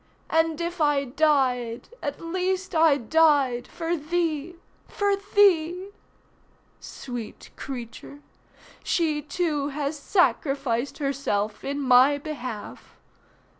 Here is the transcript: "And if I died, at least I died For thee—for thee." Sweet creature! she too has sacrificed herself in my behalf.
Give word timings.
"And 0.31 0.59
if 0.59 0.81
I 0.81 1.03
died, 1.05 1.89
at 2.01 2.19
least 2.19 2.73
I 2.73 2.97
died 2.97 3.67
For 3.67 3.95
thee—for 3.95 5.15
thee." 5.35 5.91
Sweet 6.79 7.51
creature! 7.55 8.21
she 8.83 9.21
too 9.21 9.67
has 9.67 9.99
sacrificed 9.99 10.97
herself 10.97 11.63
in 11.63 11.79
my 11.79 12.17
behalf. 12.17 12.97